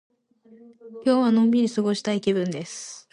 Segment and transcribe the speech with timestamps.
[1.05, 3.07] 今日はのんびり過ごしたい気分です。